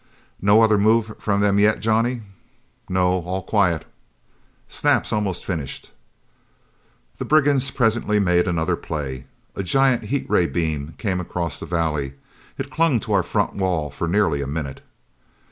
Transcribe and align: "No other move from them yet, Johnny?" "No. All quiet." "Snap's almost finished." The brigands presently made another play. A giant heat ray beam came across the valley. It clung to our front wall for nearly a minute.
"No 0.41 0.63
other 0.63 0.79
move 0.79 1.13
from 1.19 1.41
them 1.41 1.59
yet, 1.59 1.79
Johnny?" 1.79 2.23
"No. 2.89 3.19
All 3.19 3.43
quiet." 3.43 3.85
"Snap's 4.67 5.13
almost 5.13 5.45
finished." 5.45 5.91
The 7.19 7.23
brigands 7.25 7.69
presently 7.69 8.19
made 8.19 8.47
another 8.47 8.75
play. 8.75 9.25
A 9.55 9.61
giant 9.61 10.05
heat 10.05 10.27
ray 10.27 10.47
beam 10.47 10.95
came 10.97 11.19
across 11.19 11.59
the 11.59 11.67
valley. 11.67 12.13
It 12.57 12.71
clung 12.71 12.99
to 13.01 13.13
our 13.13 13.21
front 13.21 13.53
wall 13.53 13.91
for 13.91 14.07
nearly 14.07 14.41
a 14.41 14.47
minute. 14.47 14.81